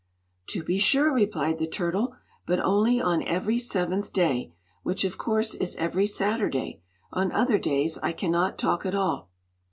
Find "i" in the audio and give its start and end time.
8.01-8.11